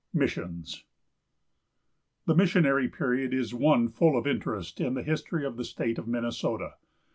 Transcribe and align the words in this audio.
MISSIONS. 0.15 0.83
The 2.25 2.33
missionary 2.33 2.89
period 2.89 3.35
is 3.35 3.53
one 3.53 3.87
full 3.87 4.17
of 4.17 4.25
interest 4.25 4.81
in 4.81 4.95
the 4.95 5.03
history 5.03 5.45
of 5.45 5.57
the 5.57 5.63
State 5.63 5.99
of 5.99 6.07
Minnesota. 6.07 6.73